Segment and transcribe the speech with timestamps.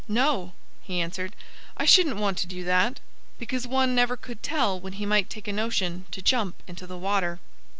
[0.07, 1.35] "No!" he answered.
[1.77, 2.99] "I shouldn't want to do that,
[3.37, 6.97] because one never could tell when he might take a notion to jump into the
[6.97, 7.39] water."